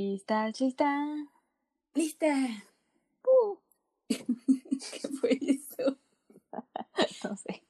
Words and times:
Lista, 0.00 0.46
lista. 0.46 1.28
¡Lista! 1.92 2.32
Uh. 3.26 3.56
¿Qué 4.08 5.08
fue 5.08 5.40
eso? 5.42 5.98
no 7.24 7.36
sé. 7.36 7.64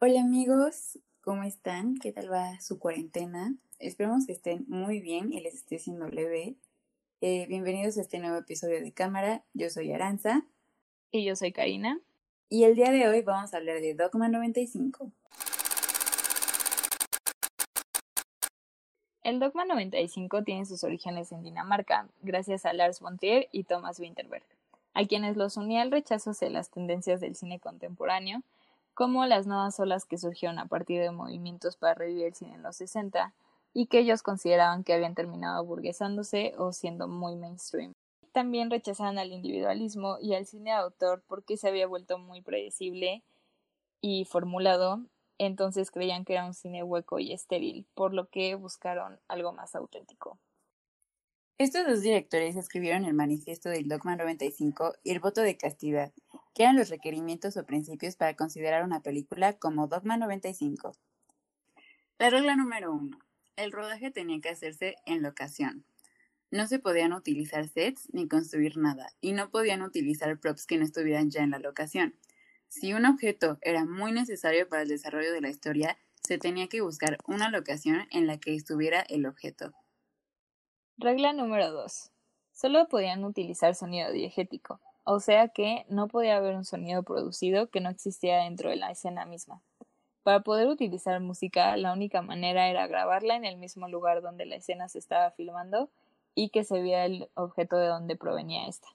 Hola 0.00 0.22
amigos, 0.22 0.98
¿cómo 1.20 1.44
están? 1.44 1.94
¿Qué 1.98 2.10
tal 2.10 2.32
va 2.32 2.58
su 2.60 2.80
cuarentena? 2.80 3.54
Esperamos 3.78 4.26
que 4.26 4.32
estén 4.32 4.64
muy 4.66 5.00
bien 5.00 5.32
y 5.32 5.40
les 5.40 5.54
esté 5.54 5.78
siendo 5.78 6.08
leve. 6.08 6.56
Eh, 7.20 7.46
bienvenidos 7.46 7.98
a 7.98 8.00
este 8.00 8.18
nuevo 8.18 8.36
episodio 8.36 8.80
de 8.80 8.92
cámara. 8.92 9.44
Yo 9.54 9.70
soy 9.70 9.92
Aranza 9.92 10.44
Y 11.12 11.24
yo 11.24 11.36
soy 11.36 11.52
Karina. 11.52 12.00
y 12.48 12.64
el 12.64 12.74
día 12.74 12.90
de 12.90 13.06
hoy 13.06 13.22
vamos 13.22 13.54
a 13.54 13.58
hablar 13.58 13.80
de 13.80 13.94
Dogma 13.94 14.28
95. 14.28 15.12
El 19.22 19.38
Dogma 19.38 19.66
95 19.66 20.44
tiene 20.44 20.64
sus 20.64 20.82
orígenes 20.82 21.30
en 21.30 21.42
Dinamarca, 21.42 22.08
gracias 22.22 22.64
a 22.64 22.72
Lars 22.72 23.00
von 23.00 23.18
Trier 23.18 23.48
y 23.52 23.64
Thomas 23.64 24.00
Winterberg, 24.00 24.44
a 24.94 25.04
quienes 25.04 25.36
los 25.36 25.58
unía 25.58 25.82
el 25.82 25.90
rechazo 25.90 26.30
hacia 26.30 26.48
las 26.48 26.70
tendencias 26.70 27.20
del 27.20 27.36
cine 27.36 27.60
contemporáneo, 27.60 28.40
como 28.94 29.26
las 29.26 29.46
nuevas 29.46 29.78
olas 29.78 30.06
que 30.06 30.16
surgieron 30.16 30.58
a 30.58 30.68
partir 30.68 31.02
de 31.02 31.10
movimientos 31.10 31.76
para 31.76 31.92
revivir 31.92 32.28
el 32.28 32.34
cine 32.34 32.54
en 32.54 32.62
los 32.62 32.76
60 32.76 33.34
y 33.74 33.86
que 33.86 33.98
ellos 33.98 34.22
consideraban 34.22 34.84
que 34.84 34.94
habían 34.94 35.14
terminado 35.14 35.62
burguesándose 35.66 36.54
o 36.56 36.72
siendo 36.72 37.06
muy 37.06 37.36
mainstream. 37.36 37.92
También 38.32 38.70
rechazaban 38.70 39.18
al 39.18 39.32
individualismo 39.32 40.16
y 40.18 40.32
al 40.32 40.46
cine 40.46 40.70
de 40.70 40.76
autor 40.76 41.22
porque 41.28 41.58
se 41.58 41.68
había 41.68 41.86
vuelto 41.86 42.18
muy 42.18 42.40
predecible 42.40 43.22
y 44.00 44.24
formulado, 44.24 45.00
entonces 45.46 45.90
creían 45.90 46.24
que 46.24 46.34
era 46.34 46.44
un 46.44 46.54
cine 46.54 46.82
hueco 46.82 47.18
y 47.18 47.32
estéril, 47.32 47.86
por 47.94 48.12
lo 48.12 48.28
que 48.28 48.54
buscaron 48.54 49.18
algo 49.26 49.52
más 49.52 49.74
auténtico. 49.74 50.38
Estos 51.56 51.86
dos 51.86 52.02
directores 52.02 52.56
escribieron 52.56 53.04
el 53.04 53.14
manifiesto 53.14 53.68
del 53.68 53.88
Dogma 53.88 54.16
95 54.16 54.94
y 55.02 55.10
el 55.12 55.20
voto 55.20 55.40
de 55.40 55.56
castidad, 55.56 56.12
que 56.54 56.62
eran 56.64 56.76
los 56.76 56.90
requerimientos 56.90 57.56
o 57.56 57.64
principios 57.64 58.16
para 58.16 58.34
considerar 58.34 58.84
una 58.84 59.00
película 59.00 59.54
como 59.54 59.86
Dogma 59.86 60.16
95. 60.16 60.92
La 62.18 62.28
regla 62.28 62.54
número 62.54 62.92
uno. 62.92 63.18
El 63.56 63.72
rodaje 63.72 64.10
tenía 64.10 64.40
que 64.40 64.50
hacerse 64.50 64.96
en 65.06 65.22
locación. 65.22 65.84
No 66.50 66.66
se 66.66 66.78
podían 66.78 67.12
utilizar 67.12 67.68
sets 67.68 68.08
ni 68.12 68.28
construir 68.28 68.76
nada, 68.76 69.08
y 69.20 69.32
no 69.32 69.50
podían 69.50 69.82
utilizar 69.82 70.38
props 70.38 70.66
que 70.66 70.76
no 70.76 70.84
estuvieran 70.84 71.30
ya 71.30 71.42
en 71.42 71.50
la 71.50 71.58
locación. 71.58 72.14
Si 72.70 72.94
un 72.94 73.04
objeto 73.04 73.58
era 73.62 73.84
muy 73.84 74.12
necesario 74.12 74.68
para 74.68 74.82
el 74.82 74.88
desarrollo 74.88 75.32
de 75.32 75.40
la 75.40 75.50
historia, 75.50 75.98
se 76.22 76.38
tenía 76.38 76.68
que 76.68 76.82
buscar 76.82 77.18
una 77.26 77.50
locación 77.50 78.06
en 78.12 78.28
la 78.28 78.38
que 78.38 78.54
estuviera 78.54 79.00
el 79.00 79.26
objeto. 79.26 79.72
Regla 80.96 81.32
número 81.32 81.72
2. 81.72 82.12
Solo 82.52 82.86
podían 82.86 83.24
utilizar 83.24 83.74
sonido 83.74 84.12
diegético, 84.12 84.80
o 85.02 85.18
sea 85.18 85.48
que 85.48 85.84
no 85.88 86.06
podía 86.06 86.36
haber 86.36 86.54
un 86.54 86.64
sonido 86.64 87.02
producido 87.02 87.70
que 87.70 87.80
no 87.80 87.90
existiera 87.90 88.44
dentro 88.44 88.70
de 88.70 88.76
la 88.76 88.92
escena 88.92 89.26
misma. 89.26 89.60
Para 90.22 90.40
poder 90.40 90.68
utilizar 90.68 91.18
música, 91.18 91.76
la 91.76 91.92
única 91.92 92.22
manera 92.22 92.68
era 92.68 92.86
grabarla 92.86 93.34
en 93.34 93.44
el 93.44 93.56
mismo 93.56 93.88
lugar 93.88 94.22
donde 94.22 94.46
la 94.46 94.54
escena 94.54 94.88
se 94.88 95.00
estaba 95.00 95.32
filmando 95.32 95.90
y 96.36 96.50
que 96.50 96.62
se 96.62 96.80
viera 96.80 97.04
el 97.04 97.30
objeto 97.34 97.78
de 97.78 97.88
donde 97.88 98.14
provenía 98.14 98.68
esta. 98.68 98.86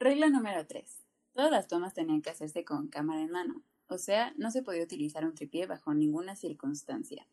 Regla 0.00 0.28
número 0.28 0.66
3. 0.66 1.03
Todas 1.34 1.50
las 1.50 1.68
tomas 1.68 1.94
tenían 1.94 2.22
que 2.22 2.30
hacerse 2.30 2.64
con 2.64 2.88
cámara 2.88 3.20
en 3.20 3.30
mano, 3.30 3.62
o 3.88 3.98
sea, 3.98 4.32
no 4.36 4.50
se 4.50 4.62
podía 4.62 4.82
utilizar 4.82 5.24
un 5.24 5.34
tripié 5.34 5.66
bajo 5.66 5.92
ninguna 5.94 6.36
circunstancia. 6.36 7.26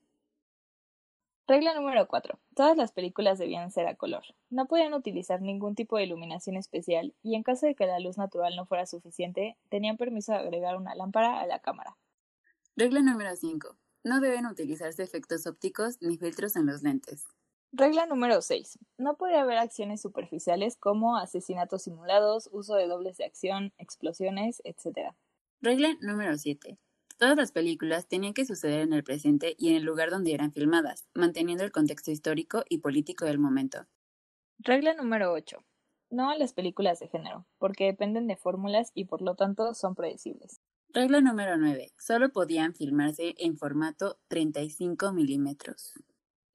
Regla 1.47 1.73
número 1.73 2.07
4. 2.07 2.39
Todas 2.55 2.77
las 2.77 2.91
películas 2.91 3.37
debían 3.37 3.71
ser 3.71 3.87
a 3.87 3.95
color. 3.95 4.23
No 4.49 4.67
podían 4.67 4.93
utilizar 4.93 5.41
ningún 5.41 5.75
tipo 5.75 5.97
de 5.97 6.03
iluminación 6.03 6.55
especial 6.55 7.13
y 7.23 7.35
en 7.35 7.43
caso 7.43 7.65
de 7.65 7.75
que 7.75 7.85
la 7.85 7.99
luz 7.99 8.17
natural 8.17 8.55
no 8.55 8.65
fuera 8.65 8.85
suficiente, 8.85 9.57
tenían 9.69 9.97
permiso 9.97 10.31
de 10.31 10.39
agregar 10.39 10.77
una 10.77 10.95
lámpara 10.95 11.39
a 11.39 11.47
la 11.47 11.59
cámara. 11.59 11.97
Regla 12.75 13.01
número 13.01 13.35
5. 13.35 13.77
No 14.03 14.19
deben 14.21 14.45
utilizarse 14.45 15.03
efectos 15.03 15.45
ópticos 15.45 15.97
ni 16.01 16.17
filtros 16.17 16.55
en 16.55 16.67
los 16.67 16.83
lentes. 16.83 17.25
Regla 17.73 18.05
número 18.05 18.41
6. 18.41 18.79
No 18.97 19.15
podía 19.15 19.43
haber 19.43 19.57
acciones 19.57 20.01
superficiales 20.01 20.75
como 20.75 21.15
asesinatos 21.15 21.83
simulados, 21.83 22.49
uso 22.51 22.75
de 22.75 22.85
dobles 22.85 23.15
de 23.15 23.23
acción, 23.23 23.71
explosiones, 23.77 24.61
etc. 24.65 25.13
Regla 25.61 25.95
número 26.01 26.37
7. 26.37 26.77
Todas 27.17 27.37
las 27.37 27.53
películas 27.53 28.07
tenían 28.07 28.33
que 28.33 28.45
suceder 28.45 28.81
en 28.81 28.91
el 28.91 29.05
presente 29.05 29.55
y 29.57 29.69
en 29.69 29.75
el 29.77 29.83
lugar 29.83 30.09
donde 30.09 30.33
eran 30.33 30.51
filmadas, 30.51 31.07
manteniendo 31.13 31.63
el 31.63 31.71
contexto 31.71 32.11
histórico 32.11 32.65
y 32.67 32.79
político 32.79 33.23
del 33.23 33.39
momento. 33.39 33.87
Regla 34.59 34.93
número 34.93 35.31
8. 35.31 35.63
No 36.09 36.29
a 36.29 36.37
las 36.37 36.51
películas 36.51 36.99
de 36.99 37.07
género, 37.07 37.45
porque 37.57 37.85
dependen 37.85 38.27
de 38.27 38.35
fórmulas 38.35 38.91
y 38.93 39.05
por 39.05 39.21
lo 39.21 39.35
tanto 39.35 39.73
son 39.75 39.95
predecibles. 39.95 40.59
Regla 40.89 41.21
número 41.21 41.55
9. 41.57 41.93
Solo 41.97 42.33
podían 42.33 42.75
filmarse 42.75 43.33
en 43.37 43.55
formato 43.55 44.19
35 44.27 45.13
milímetros. 45.13 45.93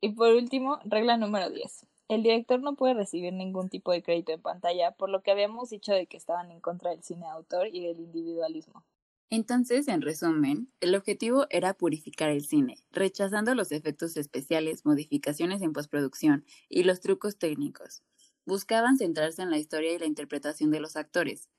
Y 0.00 0.10
por 0.10 0.32
último, 0.32 0.78
regla 0.84 1.16
número 1.16 1.50
10. 1.50 1.86
El 2.08 2.22
director 2.22 2.60
no 2.60 2.76
puede 2.76 2.94
recibir 2.94 3.32
ningún 3.32 3.68
tipo 3.68 3.90
de 3.92 4.02
crédito 4.02 4.32
en 4.32 4.40
pantalla, 4.40 4.92
por 4.92 5.10
lo 5.10 5.22
que 5.22 5.32
habíamos 5.32 5.70
dicho 5.70 5.92
de 5.92 6.06
que 6.06 6.16
estaban 6.16 6.50
en 6.50 6.60
contra 6.60 6.90
del 6.90 7.02
cine 7.02 7.26
autor 7.26 7.68
y 7.72 7.84
del 7.84 7.98
individualismo. 7.98 8.84
Entonces, 9.28 9.88
en 9.88 10.02
resumen, 10.02 10.72
el 10.80 10.94
objetivo 10.94 11.46
era 11.50 11.74
purificar 11.74 12.30
el 12.30 12.44
cine, 12.46 12.86
rechazando 12.92 13.56
los 13.56 13.72
efectos 13.72 14.16
especiales, 14.16 14.84
modificaciones 14.84 15.62
en 15.62 15.72
postproducción 15.72 16.44
y 16.68 16.84
los 16.84 17.00
trucos 17.00 17.36
técnicos. 17.36 18.04
Buscaban 18.44 18.98
centrarse 18.98 19.42
en 19.42 19.50
la 19.50 19.58
historia 19.58 19.92
y 19.92 19.98
la 19.98 20.06
interpretación 20.06 20.70
de 20.70 20.78
los 20.78 20.94
actores. 20.94 21.50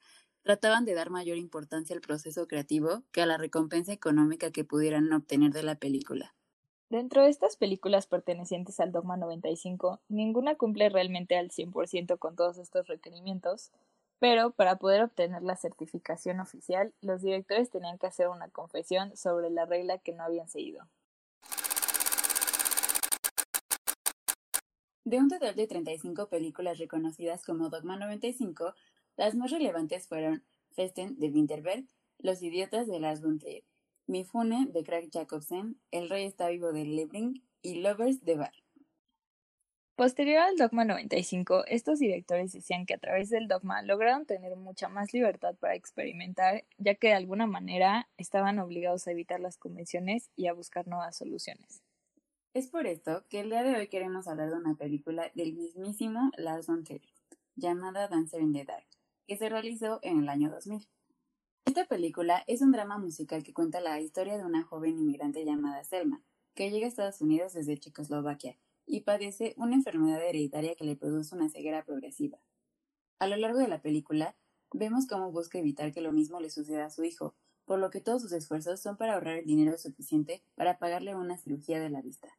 Trataban 0.44 0.86
de 0.86 0.94
dar 0.94 1.10
mayor 1.10 1.36
importancia 1.36 1.94
al 1.94 2.02
proceso 2.02 2.48
creativo 2.48 3.04
que 3.12 3.22
a 3.22 3.26
la 3.26 3.38
recompensa 3.38 3.92
económica 3.92 4.52
que 4.52 4.64
pudieran 4.64 5.12
obtener 5.12 5.52
de 5.52 5.64
la 5.64 5.76
película. 5.76 6.37
Dentro 6.90 7.24
de 7.24 7.30
estas 7.30 7.58
películas 7.58 8.08
pertenecientes 8.08 8.80
al 8.80 8.94
Dogma 8.94 9.18
95, 9.18 10.00
ninguna 10.08 10.56
cumple 10.56 10.88
realmente 10.88 11.36
al 11.36 11.50
100% 11.50 12.18
con 12.18 12.38
todos 12.38 12.58
estos 12.58 12.88
requerimientos, 12.88 13.72
pero 14.20 14.52
para 14.52 14.78
poder 14.78 15.04
obtener 15.04 15.44
la 15.44 15.58
certificación 15.58 16.40
oficial, 16.40 16.94
los 17.02 17.22
directores 17.22 17.70
tenían 17.70 17.98
que 17.98 18.08
hacer 18.08 18.30
una 18.30 18.48
confesión 18.48 19.18
sobre 19.18 19.50
la 19.50 19.66
regla 19.66 19.98
que 19.98 20.14
no 20.14 20.24
habían 20.24 20.48
seguido. 20.48 20.88
De 25.04 25.18
un 25.18 25.28
total 25.28 25.56
de 25.58 25.68
35 25.68 26.30
películas 26.30 26.80
reconocidas 26.80 27.44
como 27.46 27.70
Dogma 27.70 27.98
95, 27.98 28.74
las 29.18 29.36
más 29.36 29.52
relevantes 29.52 30.08
fueron 30.08 30.42
Festen 30.72 31.20
de 31.20 31.30
Winterberg, 31.30 31.84
Los 32.20 32.42
idiotas 32.42 32.88
de 32.88 33.00
Lars 33.02 33.22
von 33.22 33.40
Mifune 34.08 34.68
de 34.68 34.86
Craig 34.86 35.10
Jacobsen, 35.12 35.78
El 35.92 36.10
rey 36.10 36.24
está 36.24 36.48
vivo 36.48 36.72
de 36.72 36.86
Lebring 36.86 37.44
y 37.62 37.82
Lovers 37.82 38.24
de 38.24 38.38
Bar. 38.38 38.54
Posterior 39.98 40.40
al 40.40 40.56
Dogma 40.56 40.86
95, 40.86 41.66
estos 41.66 42.00
directores 42.00 42.54
decían 42.54 42.86
que 42.86 42.94
a 42.94 43.00
través 43.00 43.30
del 43.30 43.50
dogma 43.50 43.82
lograron 43.82 44.26
tener 44.26 44.56
mucha 44.56 44.88
más 44.88 45.12
libertad 45.12 45.56
para 45.56 45.76
experimentar, 45.76 46.64
ya 46.78 46.96
que 46.96 47.08
de 47.08 47.16
alguna 47.16 47.48
manera 47.48 48.08
estaban 48.16 48.60
obligados 48.60 49.08
a 49.08 49.12
evitar 49.12 49.42
las 49.42 49.58
convenciones 49.58 50.30
y 50.38 50.48
a 50.48 50.54
buscar 50.54 50.88
nuevas 50.88 51.18
soluciones. 51.18 51.84
Es 52.54 52.68
por 52.70 52.88
esto 52.88 53.26
que 53.28 53.42
el 53.42 53.50
día 53.50 53.64
de 53.64 53.76
hoy 53.76 53.88
queremos 53.90 54.30
hablar 54.30 54.52
de 54.52 54.56
una 54.56 54.76
película 54.76 55.32
del 55.36 55.54
mismísimo 55.54 56.32
Lars 56.38 56.68
von 56.68 56.86
Trier, 56.86 57.02
llamada 57.58 58.08
Dancer 58.08 58.42
in 58.42 58.54
the 58.54 58.64
Dark, 58.64 58.88
que 59.28 59.36
se 59.36 59.50
realizó 59.50 60.00
en 60.02 60.20
el 60.20 60.30
año 60.30 60.50
2000. 60.50 60.88
Esta 61.68 61.84
película 61.84 62.46
es 62.48 62.62
un 62.62 62.72
drama 62.72 62.98
musical 62.98 63.44
que 63.44 63.54
cuenta 63.54 63.82
la 63.82 64.00
historia 64.00 64.38
de 64.38 64.46
una 64.46 64.64
joven 64.64 64.98
inmigrante 64.98 65.44
llamada 65.44 65.84
Selma, 65.84 66.24
que 66.56 66.72
llega 66.72 66.86
a 66.86 66.88
Estados 66.88 67.20
Unidos 67.20 67.52
desde 67.52 67.78
Checoslovaquia 67.78 68.58
y 68.86 69.02
padece 69.02 69.54
una 69.58 69.76
enfermedad 69.76 70.24
hereditaria 70.24 70.76
que 70.76 70.86
le 70.86 70.96
produce 70.96 71.36
una 71.36 71.50
ceguera 71.50 71.84
progresiva. 71.84 72.40
A 73.20 73.28
lo 73.28 73.36
largo 73.36 73.60
de 73.60 73.68
la 73.68 73.82
película, 73.82 74.38
vemos 74.72 75.08
cómo 75.08 75.30
busca 75.30 75.60
evitar 75.60 75.92
que 75.92 76.00
lo 76.00 76.14
mismo 76.14 76.40
le 76.40 76.50
suceda 76.50 76.86
a 76.86 76.90
su 76.90 77.04
hijo, 77.04 77.36
por 77.66 77.80
lo 77.80 77.90
que 77.90 78.00
todos 78.00 78.22
sus 78.22 78.32
esfuerzos 78.32 78.80
son 78.80 78.96
para 78.96 79.16
ahorrar 79.16 79.36
el 79.40 79.46
dinero 79.46 79.78
suficiente 79.78 80.42
para 80.56 80.80
pagarle 80.80 81.16
una 81.16 81.38
cirugía 81.38 81.82
de 81.82 81.90
la 81.90 82.02
vista. 82.02 82.30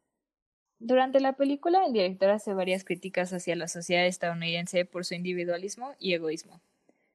Durante 0.79 1.19
la 1.19 1.33
película, 1.33 1.85
el 1.85 1.93
director 1.93 2.31
hace 2.31 2.55
varias 2.55 2.83
críticas 2.83 3.31
hacia 3.31 3.55
la 3.55 3.67
sociedad 3.67 4.07
estadounidense 4.07 4.85
por 4.85 5.05
su 5.05 5.13
individualismo 5.13 5.93
y 5.99 6.15
egoísmo. 6.15 6.63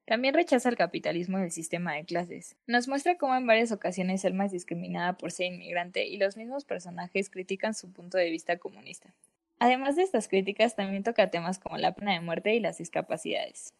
También 0.06 0.35
rechaza 0.35 0.69
el 0.69 0.77
capitalismo 0.77 1.39
y 1.39 1.43
el 1.43 1.51
sistema 1.51 1.95
de 1.95 2.05
clases. 2.05 2.56
Nos 2.67 2.89
muestra 2.89 3.17
cómo 3.17 3.35
en 3.37 3.47
varias 3.47 3.73
ocasiones 3.73 4.21
Selma 4.21 4.45
es 4.45 4.53
discriminada 4.53 5.17
por 5.17 5.33
ser 5.33 5.47
inmigrante 5.47 6.06
y 6.06 6.19
los 6.19 6.37
mismos 6.37 6.65
personajes 6.65 7.31
critican 7.31 7.75
su 7.75 7.91
punto 7.91 8.19
de 8.19 8.31
vista 8.31 8.59
comunista. 8.59 9.15
Además 9.59 9.97
de 9.97 10.03
estas 10.03 10.29
críticas, 10.29 10.77
también 10.77 11.05
toca 11.05 11.31
temas 11.31 11.59
como 11.59 11.79
la 11.79 11.95
pena 11.95 12.12
de 12.12 12.21
muerte 12.21 12.55
y 12.55 12.61
las 12.61 12.79
discapacidades. 12.79 13.73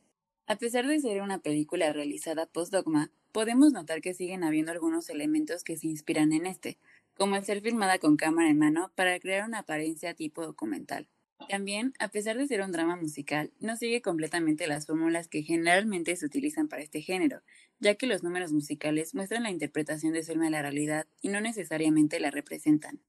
A 0.47 0.57
pesar 0.57 0.87
de 0.87 1.01
ser 1.01 1.21
una 1.21 1.41
película 1.41 1.93
realizada 1.93 2.47
post-dogma, 2.47 3.11
podemos 3.33 3.73
notar 3.73 4.01
que 4.01 4.15
siguen 4.15 4.45
habiendo 4.45 4.73
algunos 4.73 5.11
elementos 5.11 5.63
que 5.63 5.77
se 5.77 5.89
inspiran 5.89 6.33
en 6.33 6.47
este, 6.47 6.79
como 7.17 7.37
el 7.37 7.45
ser 7.45 7.61
filmada 7.61 7.99
con 7.99 8.17
cámara 8.17 8.49
en 8.49 8.59
mano 8.59 8.93
para 8.95 9.19
crear 9.21 9.47
una 9.47 9.61
apariencia 9.61 10.15
tipo 10.15 10.43
documental. 10.43 11.07
También, 11.49 11.93
a 11.99 12.09
pesar 12.09 12.39
de 12.39 12.47
ser 12.47 12.63
un 12.63 12.73
drama 12.73 12.97
musical, 12.97 13.53
no 13.61 13.77
sigue 13.77 14.03
completamente 14.03 14.67
las 14.67 14.87
fórmulas 14.87 15.29
que 15.29 15.43
generalmente 15.43 16.17
se 16.17 16.27
utilizan 16.27 16.69
para 16.69 16.83
este 16.83 17.03
género, 17.03 17.43
ya 17.81 17.97
que 17.97 18.07
los 18.07 18.23
números 18.23 18.53
musicales 18.53 19.15
muestran 19.15 19.43
la 19.43 19.51
interpretación 19.51 20.13
de 20.13 20.23
Selma 20.23 20.45
de 20.47 20.51
la 20.51 20.63
realidad 20.63 21.07
y 21.21 21.29
no 21.29 21.41
necesariamente 21.41 22.21
la 22.21 22.31
representan. 22.31 23.01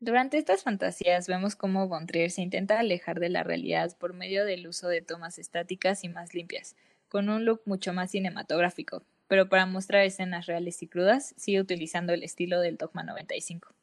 Durante 0.00 0.36
estas 0.36 0.62
fantasías 0.62 1.28
vemos 1.28 1.56
cómo 1.56 1.88
Von 1.88 2.06
se 2.08 2.42
intenta 2.42 2.78
alejar 2.78 3.20
de 3.20 3.30
la 3.30 3.42
realidad 3.42 3.96
por 3.96 4.12
medio 4.12 4.44
del 4.44 4.66
uso 4.66 4.88
de 4.88 5.00
tomas 5.00 5.38
estáticas 5.38 6.04
y 6.04 6.08
más 6.08 6.34
limpias, 6.34 6.76
con 7.08 7.28
un 7.30 7.44
look 7.44 7.62
mucho 7.64 7.92
más 7.94 8.10
cinematográfico, 8.10 9.04
pero 9.28 9.48
para 9.48 9.64
mostrar 9.64 10.04
escenas 10.04 10.46
reales 10.46 10.82
y 10.82 10.88
crudas 10.88 11.34
sigue 11.38 11.60
utilizando 11.60 12.12
el 12.12 12.22
estilo 12.22 12.60
del 12.60 12.76
Dogma 12.76 13.02
95. 13.02 13.74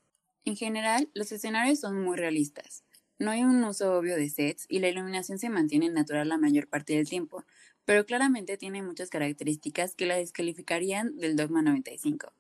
En 0.46 0.56
general, 0.56 1.10
los 1.14 1.32
escenarios 1.32 1.80
son 1.80 2.00
muy 2.04 2.18
realistas. 2.18 2.84
No 3.22 3.30
hay 3.30 3.44
un 3.44 3.64
uso 3.64 4.00
obvio 4.00 4.16
de 4.16 4.28
sets 4.30 4.66
y 4.68 4.80
la 4.80 4.90
iluminación 4.90 5.38
se 5.38 5.52
mantiene 5.52 5.92
natural 5.92 6.28
la 6.28 6.40
mayor 6.40 6.68
parte 6.68 6.94
del 6.94 7.08
tiempo, 7.08 7.46
pero 7.86 8.04
claramente 8.08 8.58
tiene 8.58 8.82
muchas 8.82 9.12
características 9.12 9.94
que 9.94 10.08
la 10.08 10.16
descalificarían 10.16 11.16
del 11.18 11.36
Dogma 11.36 11.62
95. 11.62 12.34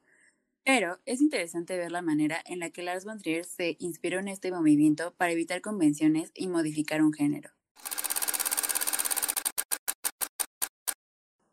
Pero 0.63 0.97
es 1.05 1.21
interesante 1.21 1.77
ver 1.77 1.91
la 1.91 2.01
manera 2.01 2.41
en 2.47 2.57
la 2.57 2.71
que 2.71 2.81
Lars 2.81 3.05
von 3.05 3.19
Trier 3.19 3.45
se 3.45 3.77
inspiró 3.77 4.17
en 4.17 4.27
este 4.27 4.51
movimiento 4.51 5.13
para 5.17 5.33
evitar 5.33 5.61
convenciones 5.61 6.31
y 6.33 6.47
modificar 6.47 7.03
un 7.03 7.13
género. 7.13 7.51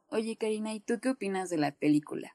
Oye 0.08 0.36
Karina, 0.36 0.72
¿y 0.72 0.80
tú 0.80 1.00
qué 1.00 1.10
opinas 1.10 1.50
de 1.50 1.58
la 1.58 1.72
película? 1.72 2.34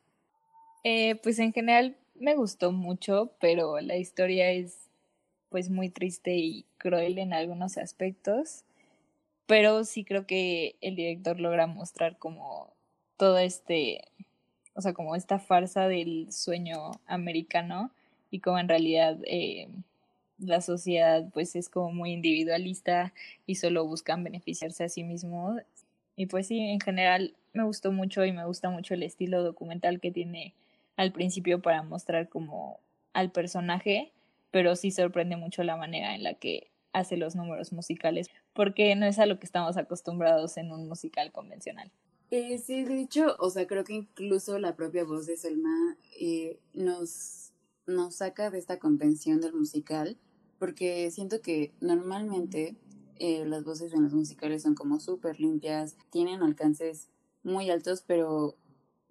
Eh, 0.83 1.15
pues 1.23 1.39
en 1.39 1.53
general 1.53 1.97
me 2.13 2.35
gustó 2.35 2.71
mucho, 2.71 3.35
pero 3.41 3.79
la 3.81 3.97
historia 3.97 4.51
es 4.51 4.82
pues 5.53 5.69
muy 5.69 5.89
triste 5.89 6.35
y 6.35 6.65
cruel 6.79 7.19
en 7.19 7.31
algunos 7.31 7.77
aspectos, 7.77 8.63
pero 9.45 9.83
sí 9.83 10.03
creo 10.03 10.25
que 10.25 10.77
el 10.81 10.95
director 10.95 11.39
logra 11.39 11.67
mostrar 11.67 12.17
como 12.17 12.73
todo 13.17 13.37
este, 13.37 14.01
o 14.73 14.81
sea, 14.81 14.93
como 14.93 15.15
esta 15.15 15.37
farsa 15.37 15.87
del 15.87 16.31
sueño 16.31 16.89
americano 17.05 17.91
y 18.31 18.39
como 18.39 18.57
en 18.57 18.67
realidad 18.67 19.19
eh, 19.27 19.67
la 20.39 20.59
sociedad 20.59 21.29
pues 21.31 21.55
es 21.55 21.69
como 21.69 21.91
muy 21.91 22.13
individualista 22.13 23.13
y 23.45 23.53
solo 23.53 23.85
buscan 23.85 24.23
beneficiarse 24.23 24.85
a 24.85 24.89
sí 24.89 25.03
mismo. 25.03 25.57
Y 26.15 26.25
pues 26.25 26.47
sí, 26.47 26.57
en 26.61 26.79
general 26.79 27.35
me 27.53 27.63
gustó 27.63 27.91
mucho 27.91 28.25
y 28.25 28.31
me 28.31 28.45
gusta 28.45 28.71
mucho 28.71 28.95
el 28.95 29.03
estilo 29.03 29.43
documental 29.43 29.99
que 29.99 30.09
tiene 30.09 30.55
al 30.97 31.11
principio 31.11 31.61
para 31.61 31.83
mostrar 31.83 32.27
como 32.27 32.79
al 33.13 33.29
personaje 33.29 34.11
pero 34.53 34.75
sí 34.75 34.91
sorprende 34.91 35.35
mucho 35.35 35.63
la 35.63 35.77
manera 35.77 36.13
en 36.13 36.21
la 36.21 36.35
que 36.35 36.71
hace 36.93 37.17
los 37.17 37.35
números 37.35 37.73
musicales, 37.73 38.29
porque 38.53 38.95
no 38.95 39.07
es 39.07 39.17
a 39.17 39.25
lo 39.25 39.39
que 39.39 39.47
estamos 39.47 39.77
acostumbrados 39.77 40.57
en 40.57 40.71
un 40.71 40.87
musical 40.87 41.31
convencional. 41.31 41.91
Eh, 42.29 42.59
sí, 42.59 42.83
de 42.83 43.01
hecho, 43.01 43.35
o 43.39 43.49
sea, 43.49 43.65
creo 43.65 43.83
que 43.83 43.93
incluso 43.93 44.59
la 44.59 44.75
propia 44.75 45.05
voz 45.05 45.25
de 45.25 45.37
Selma 45.37 45.97
eh, 46.19 46.59
nos, 46.75 47.51
nos 47.87 48.17
saca 48.17 48.51
de 48.51 48.59
esta 48.59 48.77
convención 48.77 49.41
del 49.41 49.53
musical, 49.53 50.19
porque 50.59 51.09
siento 51.09 51.41
que 51.41 51.73
normalmente 51.81 52.75
eh, 53.15 53.45
las 53.47 53.63
voces 53.63 53.91
en 53.91 54.03
los 54.03 54.13
musicales 54.13 54.61
son 54.61 54.75
como 54.75 54.99
súper 54.99 55.39
limpias, 55.39 55.97
tienen 56.11 56.43
alcances 56.43 57.09
muy 57.41 57.71
altos, 57.71 58.03
pero 58.05 58.55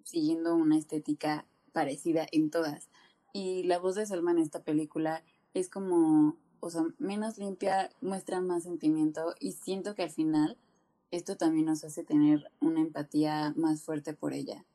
siguiendo 0.05 0.55
una 0.55 0.77
estética 0.77 1.45
parecida 1.73 2.25
en 2.31 2.49
todas. 2.49 2.87
Y 3.33 3.63
la 3.63 3.77
voz 3.77 3.95
de 3.95 4.05
Selma 4.05 4.31
en 4.31 4.37
esta 4.37 4.63
película 4.63 5.23
es 5.53 5.69
como, 5.69 6.35
o 6.59 6.69
sea, 6.69 6.83
menos 6.97 7.37
limpia, 7.37 7.89
muestra 8.01 8.41
más 8.41 8.63
sentimiento 8.63 9.35
y 9.39 9.53
siento 9.53 9.95
que 9.95 10.03
al 10.03 10.09
final 10.09 10.57
esto 11.11 11.37
también 11.37 11.65
nos 11.65 11.83
hace 11.83 12.03
tener 12.03 12.49
una 12.59 12.81
empatía 12.81 13.53
más 13.55 13.83
fuerte 13.83 14.13
por 14.13 14.33
ella. 14.33 14.65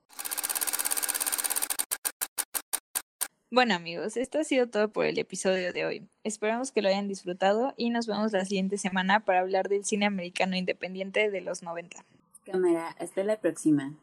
Bueno 3.50 3.74
amigos, 3.74 4.18
esto 4.18 4.38
ha 4.38 4.44
sido 4.44 4.68
todo 4.68 4.92
por 4.92 5.06
el 5.06 5.18
episodio 5.18 5.72
de 5.72 5.86
hoy. 5.86 6.08
Esperamos 6.22 6.70
que 6.70 6.82
lo 6.82 6.88
hayan 6.88 7.08
disfrutado 7.08 7.72
y 7.78 7.88
nos 7.88 8.06
vemos 8.06 8.32
la 8.32 8.44
siguiente 8.44 8.76
semana 8.76 9.24
para 9.24 9.40
hablar 9.40 9.70
del 9.70 9.86
cine 9.86 10.04
americano 10.04 10.54
independiente 10.54 11.30
de 11.30 11.40
los 11.40 11.62
90. 11.62 12.04
Cámara, 12.44 12.94
hasta 12.98 13.24
la 13.24 13.40
próxima. 13.40 13.94